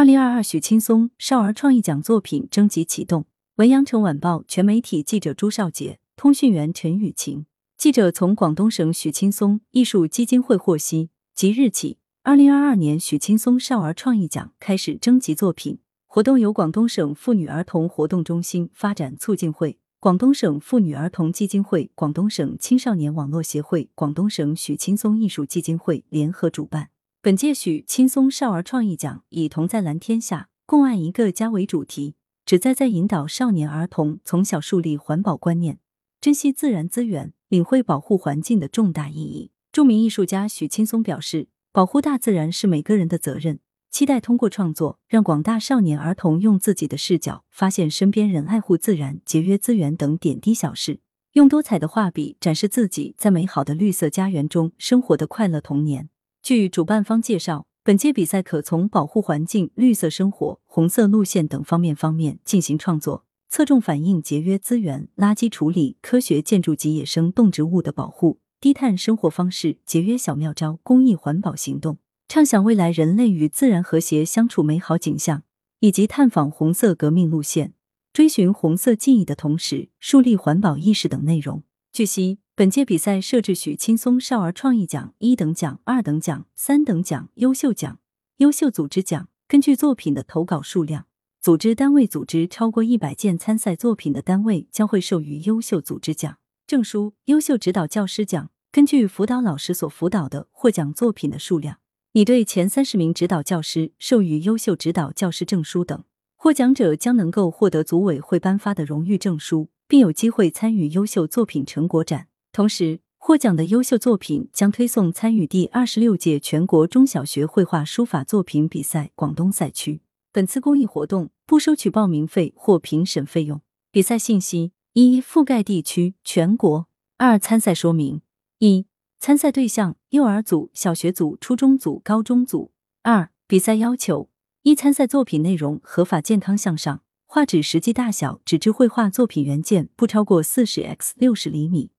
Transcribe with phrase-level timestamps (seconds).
[0.00, 3.26] 二零二二许青松少儿创意奖作品征集启动。
[3.56, 7.44] 文阳城晚报全媒体记者朱少杰，通讯员陈雨晴。
[7.76, 15.80] 记者从广东省许青松艺术基金会获悉，即日起，二零二二年许青松少儿创意奖开始征集作品。
[16.06, 26.88] 活动由广东省妇女儿童活动中心发展促进会、广东省妇女儿童基金会、广东省青少年网络协会、广东省许青松艺术基金会联合主办。
[27.22, 32.14] 本届许青松少儿创意奖以“同在蓝天下，共爱一个家”为主题，
[32.46, 35.80] 旨在在引导少年儿童从小树立环保观念，
[36.18, 39.50] 珍惜自然资源，领会保护环境的重大意义。
[39.70, 43.60] 著名艺术家许青松表示：“保护大自然是每个人的责任，
[43.90, 51.00] 期待通过创作，让广大少年儿童用自己的视角发现身边人爱护自然、节约资源等点滴小事，
[51.34, 56.08] 用多彩的画笔展示自己在美好的绿色家园中生活的快乐童年。”
[56.42, 75.42] 据主办方介绍，本届比赛可从保护环境、绿色生活、红色路线等方面方面进行创作，侧重反映节约资源、垃圾处理、科学建筑及野生动植物的保护、低碳生活方式、节约小妙招、公益环保行动，畅想未来人类与自然和谐相处美好景象，
[75.80, 77.74] 以及探访红色革命路线、
[78.14, 81.62] 追寻红色记忆的同时，树立环保意识等内容。
[81.92, 82.38] 据悉。
[82.60, 88.00] 本届比赛设置许青松少儿创意奖一等奖、二等奖、三等奖、优秀奖、
[88.36, 89.30] 优秀组织奖。
[89.48, 91.06] 根据作品的投稿数量，
[91.40, 96.36] 组织单位组织超过一百件参赛作品的单位将会授予优秀组织奖
[96.66, 98.50] 证书、优秀指导教师奖。
[98.70, 101.78] 根据辅导老师所辅导的获奖作品的数量，
[102.12, 106.04] 拟对前三十名指导教师授予优秀指导教师证书等。
[106.36, 112.26] 获奖者将能够获得组委会颁发的荣誉证书，并有机会参与优秀作品成果展。
[112.52, 120.00] 同时，获奖的优秀作品将推送参与第二十六届全国中小学绘画书法作品比赛广东赛区。
[120.32, 123.60] 本次公益活动不收取报名费或评审费用。
[123.92, 126.86] 比赛信息：一、覆盖地区全国；
[127.18, 128.20] 二、参赛说明：
[128.58, 128.86] 一、
[129.20, 132.72] 参赛对象幼儿组、小学组、初中组、高中组；
[133.02, 134.28] 二、比赛要求：
[134.62, 141.90] 一、参赛作品内容合法、健康、向上，画纸实际大小纸质绘画作品原件不超过四十 x 六十厘米。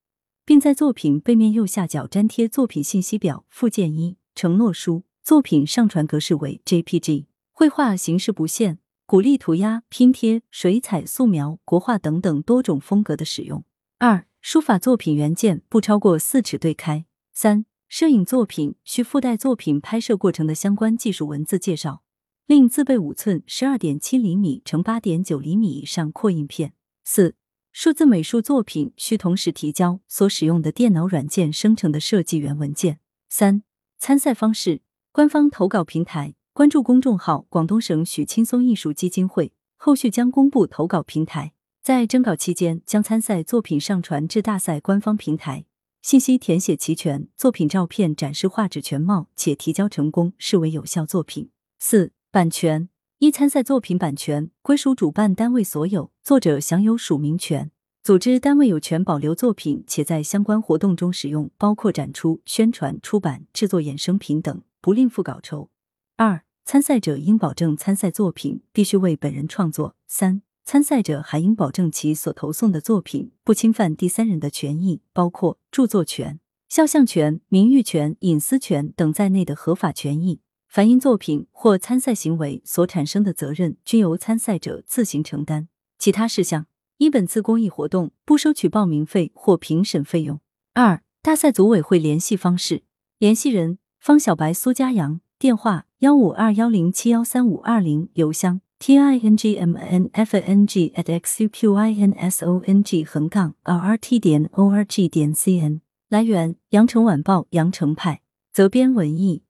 [0.51, 5.03] 并在作品背面右下角粘贴作品信息表附件一承诺书。
[5.23, 7.27] 作品上传格式为 JPG。
[7.53, 13.63] 绘画形式不限，鼓励涂鸦、拼贴、水彩、素描、国画等等多种风格的使用。
[13.99, 17.05] 二、书法作品原件不超过四尺对开。
[17.31, 22.03] 三、摄影作品需附带作品拍摄过程的相关技术文字介绍，
[22.45, 26.73] 另自备五寸十二点七厘米乘八点九厘米以上扩印片。
[27.05, 27.35] 四。
[27.71, 32.99] 数字美术作品需同时提交所使用的电脑软件生成的设计原文件。
[33.29, 33.63] 三、
[33.97, 34.81] 参赛方式：
[35.13, 41.53] 官方投稿平台，关注公众号“广东省许青松艺术基金会”，后续将公布投稿平台。
[41.81, 45.65] 在征稿期间，将参赛作品上传至大赛官方平台，
[46.01, 51.49] 信息填写齐全，作品照片展示画质全貌且提交成功，视为有效作品。
[51.79, 52.90] 四、版权。
[53.21, 57.69] 一参赛作品版权归属主办单位所有，作者享有署名权。
[58.01, 65.69] 组织单位有权保留作品，且在相关活动中使用，包括展出、宣传、出版、制作衍生品等，不另付稿酬。
[66.17, 69.95] 二、参赛者应保证参赛作品必须为本人创作。
[70.07, 80.39] 三、参赛者还应保证其所投送的作品不侵犯第三人的权益，包括著作权、肖像权、名誉权、隐私权等在内的合法权益。
[80.71, 85.67] 反映作品或参赛行为所产生的责任，均由参赛者自行承担。
[85.99, 86.65] 其他事项：
[86.97, 90.39] 一、本次公益活动不收取报名费或评审费用。
[90.73, 92.83] 二、大赛组委会联系方式：
[93.19, 102.45] 联系人方小白、苏佳阳，电话幺五二幺零七幺三五二零，邮箱：t i n g m n f n g at x u q i n s
[102.45, 105.81] o n g 横杠 r r t 点 o r g 点 c n。
[106.07, 108.21] 来源：羊城晚报羊城派，
[108.53, 109.43] 责编：文艺。